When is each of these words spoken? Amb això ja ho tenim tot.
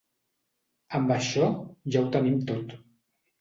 Amb 0.99 1.13
això 1.15 1.49
ja 1.97 2.03
ho 2.07 2.09
tenim 2.17 2.41
tot. 2.53 2.75